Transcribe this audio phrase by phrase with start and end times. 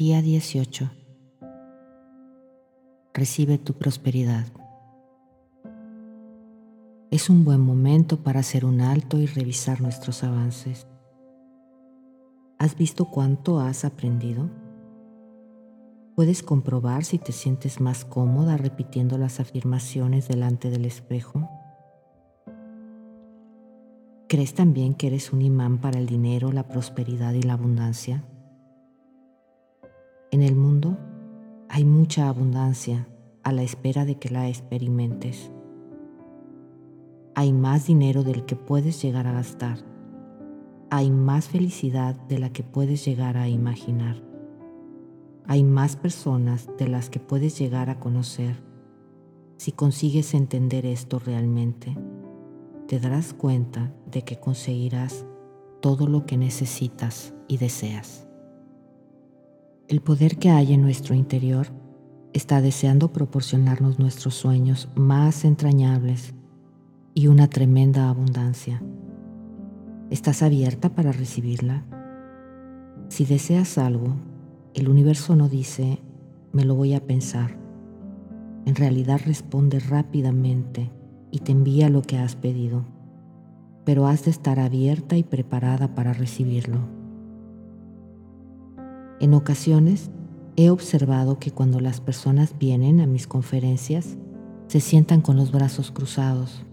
[0.00, 0.90] Día 18.
[3.12, 4.46] Recibe tu prosperidad.
[7.10, 10.86] Es un buen momento para hacer un alto y revisar nuestros avances.
[12.58, 14.48] ¿Has visto cuánto has aprendido?
[16.16, 21.46] Puedes comprobar si te sientes más cómoda repitiendo las afirmaciones delante del espejo.
[24.30, 28.24] ¿Crees también que eres un imán para el dinero, la prosperidad y la abundancia?
[30.32, 30.96] En el mundo
[31.68, 33.08] hay mucha abundancia
[33.42, 35.50] a la espera de que la experimentes.
[37.34, 39.78] Hay más dinero del que puedes llegar a gastar.
[40.88, 44.22] Hay más felicidad de la que puedes llegar a imaginar.
[45.48, 48.62] Hay más personas de las que puedes llegar a conocer.
[49.56, 51.96] Si consigues entender esto realmente,
[52.86, 55.26] te darás cuenta de que conseguirás
[55.80, 58.29] todo lo que necesitas y deseas.
[59.90, 61.66] El poder que hay en nuestro interior
[62.32, 66.32] está deseando proporcionarnos nuestros sueños más entrañables
[67.12, 68.80] y una tremenda abundancia.
[70.08, 71.82] ¿Estás abierta para recibirla?
[73.08, 74.14] Si deseas algo,
[74.74, 75.98] el universo no dice,
[76.52, 77.58] me lo voy a pensar.
[78.66, 80.88] En realidad responde rápidamente
[81.32, 82.84] y te envía lo que has pedido,
[83.84, 86.99] pero has de estar abierta y preparada para recibirlo.
[89.20, 90.10] En ocasiones
[90.56, 94.16] he observado que cuando las personas vienen a mis conferencias,
[94.66, 96.64] se sientan con los brazos cruzados.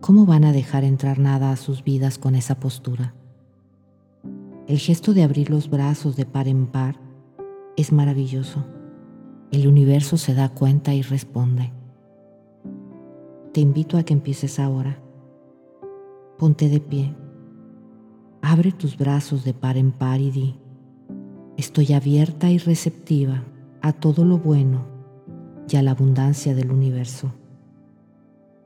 [0.00, 3.14] ¿Cómo van a dejar entrar nada a sus vidas con esa postura?
[4.66, 6.98] El gesto de abrir los brazos de par en par
[7.76, 8.64] es maravilloso.
[9.50, 11.72] El universo se da cuenta y responde.
[13.52, 14.98] Te invito a que empieces ahora.
[16.38, 17.14] Ponte de pie.
[18.40, 20.58] Abre tus brazos de par en par y di,
[21.56, 23.42] Estoy abierta y receptiva
[23.80, 24.84] a todo lo bueno
[25.70, 27.32] y a la abundancia del universo.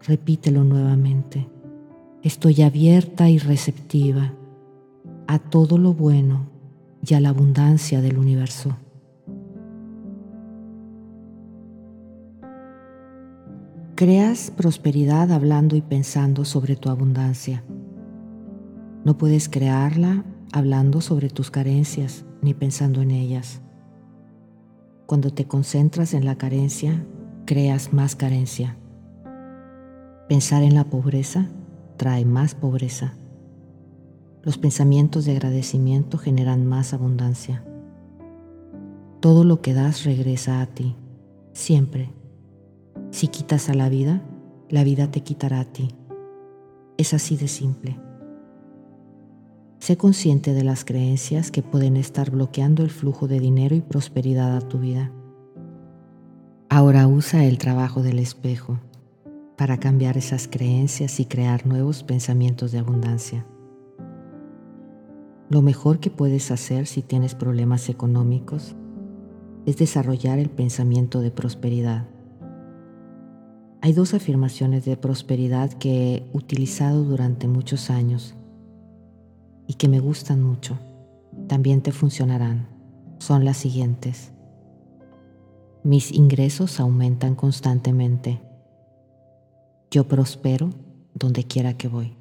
[0.02, 1.46] Repítelo nuevamente.
[2.24, 4.32] Estoy abierta y receptiva
[5.28, 6.48] a todo lo bueno
[7.06, 8.76] y a la abundancia del universo.
[13.94, 17.62] Creas prosperidad hablando y pensando sobre tu abundancia.
[19.04, 23.60] No puedes crearla hablando sobre tus carencias ni pensando en ellas.
[25.06, 27.04] Cuando te concentras en la carencia,
[27.44, 28.76] creas más carencia.
[30.28, 31.48] Pensar en la pobreza
[31.96, 33.14] trae más pobreza.
[34.42, 37.64] Los pensamientos de agradecimiento generan más abundancia.
[39.20, 40.96] Todo lo que das regresa a ti,
[41.52, 42.10] siempre.
[43.10, 44.22] Si quitas a la vida,
[44.68, 45.88] la vida te quitará a ti.
[46.96, 47.98] Es así de simple.
[49.90, 54.56] Sé consciente de las creencias que pueden estar bloqueando el flujo de dinero y prosperidad
[54.56, 55.10] a tu vida.
[56.68, 58.78] Ahora usa el trabajo del espejo
[59.58, 63.44] para cambiar esas creencias y crear nuevos pensamientos de abundancia.
[65.48, 68.76] Lo mejor que puedes hacer si tienes problemas económicos
[69.66, 72.06] es desarrollar el pensamiento de prosperidad.
[73.80, 78.36] Hay dos afirmaciones de prosperidad que he utilizado durante muchos años
[79.70, 80.80] y que me gustan mucho,
[81.46, 82.66] también te funcionarán.
[83.20, 84.32] Son las siguientes.
[85.84, 88.40] Mis ingresos aumentan constantemente.
[89.92, 90.70] Yo prospero
[91.14, 92.16] donde quiera que voy.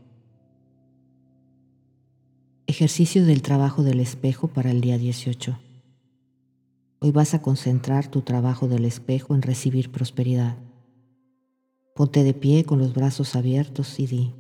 [2.68, 5.58] Ejercicio del trabajo del espejo para el día 18.
[7.00, 10.56] Hoy vas a concentrar tu trabajo del espejo en recibir prosperidad.
[11.96, 14.36] Ponte de pie con los brazos abiertos y di,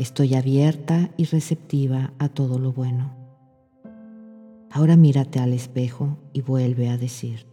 [0.00, 3.14] Estoy abierta y receptiva a todo lo bueno.
[4.70, 7.46] Ahora mírate al espejo y vuelve a decir,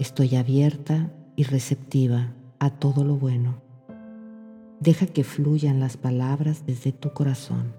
[0.00, 3.62] estoy abierta y receptiva a todo lo bueno.
[4.80, 7.76] Deja que fluyan las palabras desde tu corazón.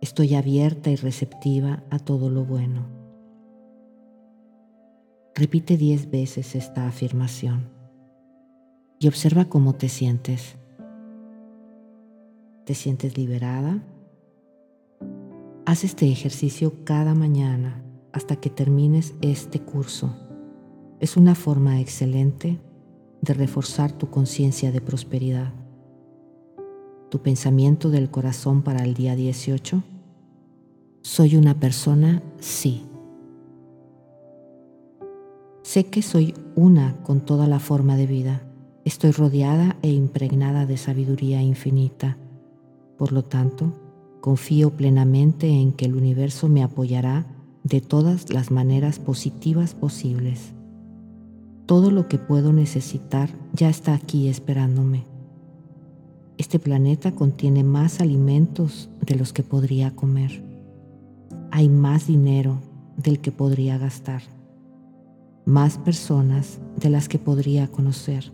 [0.00, 2.88] Estoy abierta y receptiva a todo lo bueno.
[5.36, 7.68] Repite diez veces esta afirmación
[8.98, 10.56] y observa cómo te sientes.
[12.70, 13.82] ¿Te sientes liberada?
[15.66, 17.82] Haz este ejercicio cada mañana
[18.12, 20.14] hasta que termines este curso.
[21.00, 22.60] Es una forma excelente
[23.22, 25.52] de reforzar tu conciencia de prosperidad.
[27.08, 29.82] Tu pensamiento del corazón para el día 18.
[31.02, 32.86] Soy una persona sí.
[35.62, 38.42] Sé que soy una con toda la forma de vida.
[38.84, 42.16] Estoy rodeada e impregnada de sabiduría infinita
[43.00, 43.72] por lo tanto,
[44.20, 47.24] Confío plenamente en que el universo me apoyará
[47.64, 50.52] de todas las maneras positivas posibles.
[51.64, 55.06] Todo lo que puedo necesitar ya está aquí esperándome.
[56.36, 60.44] Este planeta contiene más alimentos de los que podría comer.
[61.50, 62.58] Hay más dinero
[62.98, 64.20] del que podría gastar.
[65.46, 68.30] Más personas de las que podría conocer.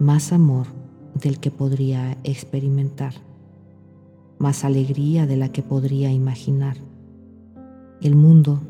[0.00, 0.66] Más amor
[1.14, 3.14] del que podría experimentar.
[4.38, 6.76] Más alegría de la que podría imaginar.
[8.00, 8.60] El mundo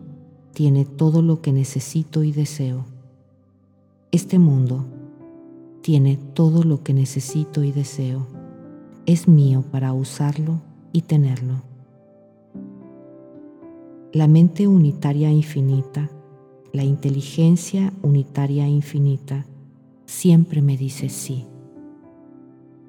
[0.52, 2.84] tiene todo lo que necesito y deseo.
[4.12, 4.86] Este mundo
[5.82, 8.26] tiene todo lo que necesito y deseo.
[9.04, 10.60] Es mío para usarlo
[10.92, 11.62] y tenerlo.
[14.12, 16.10] La mente unitaria infinita,
[16.72, 19.44] la inteligencia unitaria infinita,
[20.06, 21.44] siempre me dice sí.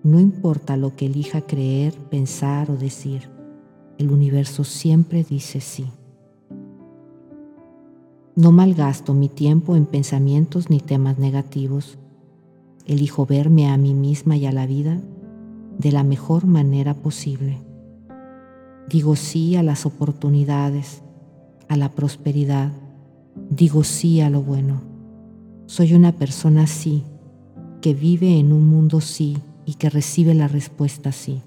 [0.04, 3.30] No importa lo que elija creer, pensar o decir,
[3.98, 5.88] el universo siempre dice sí.
[8.36, 11.98] No malgasto mi tiempo en pensamientos ni temas negativos.
[12.86, 15.02] Elijo verme a mí misma y a la vida
[15.80, 17.60] de la mejor manera posible.
[18.90, 21.02] Digo sí a las oportunidades,
[21.68, 22.72] a la prosperidad.
[23.50, 24.82] Digo sí a lo bueno.
[25.66, 27.04] Soy una persona sí,
[27.82, 31.42] que vive en un mundo sí y que recibe la respuesta sí.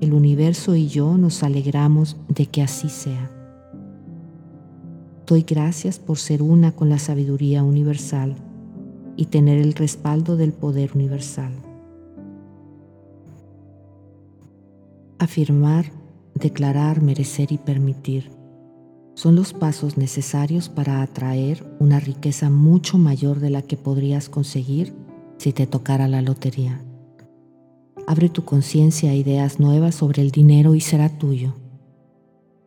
[0.00, 3.30] El universo y yo nos alegramos de que así sea.
[5.26, 8.34] Doy gracias por ser una con la sabiduría universal
[9.16, 11.52] y tener el respaldo del poder universal.
[15.18, 15.92] Afirmar,
[16.34, 18.30] declarar, merecer y permitir
[19.14, 24.94] son los pasos necesarios para atraer una riqueza mucho mayor de la que podrías conseguir
[25.36, 26.82] si te tocara la lotería.
[28.06, 31.54] Abre tu conciencia a ideas nuevas sobre el dinero y será tuyo.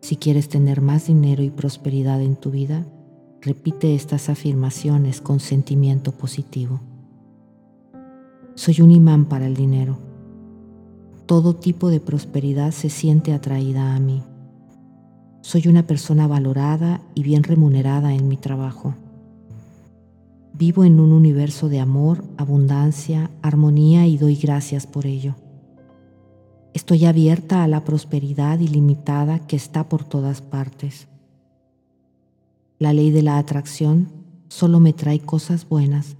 [0.01, 2.85] Si quieres tener más dinero y prosperidad en tu vida,
[3.41, 6.81] repite estas afirmaciones con sentimiento positivo.
[8.55, 9.99] Soy un imán para el dinero.
[11.27, 14.23] Todo tipo de prosperidad se siente atraída a mí.
[15.41, 18.95] Soy una persona valorada y bien remunerada en mi trabajo.
[20.57, 25.35] Vivo en un universo de amor, abundancia, armonía y doy gracias por ello.
[26.73, 31.09] Estoy abierta a la prosperidad ilimitada que está por todas partes.
[32.79, 34.07] La ley de la atracción
[34.47, 36.17] solo me trae cosas buenas.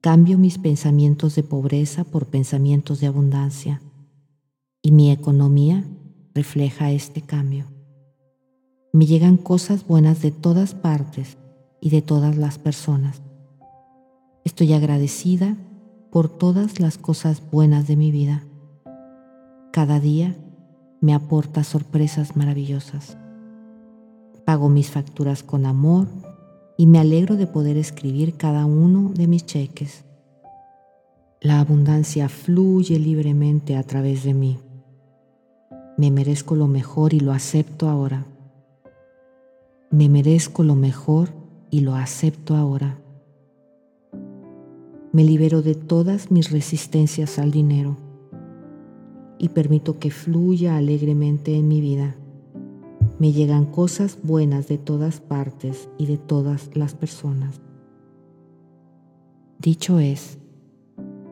[0.00, 3.80] Cambio mis pensamientos de pobreza por pensamientos de abundancia
[4.82, 5.84] y mi economía
[6.34, 7.66] refleja este cambio.
[8.92, 11.36] Me llegan cosas buenas de todas partes
[11.82, 13.20] y de todas las personas.
[14.44, 15.56] Estoy agradecida
[16.12, 18.44] por todas las cosas buenas de mi vida.
[19.72, 20.36] Cada día
[21.00, 23.18] me aporta sorpresas maravillosas.
[24.46, 26.06] Pago mis facturas con amor
[26.78, 30.04] y me alegro de poder escribir cada uno de mis cheques.
[31.40, 34.60] La abundancia fluye libremente a través de mí.
[35.98, 38.24] Me merezco lo mejor y lo acepto ahora.
[39.90, 41.41] Me merezco lo mejor
[41.72, 42.98] y lo acepto ahora.
[45.10, 47.96] Me libero de todas mis resistencias al dinero
[49.38, 52.14] y permito que fluya alegremente en mi vida.
[53.18, 57.60] Me llegan cosas buenas de todas partes y de todas las personas.
[59.58, 60.38] Dicho es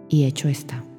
[0.08, 0.89] y hecho está.